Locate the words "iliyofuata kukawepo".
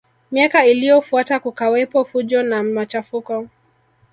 0.65-2.05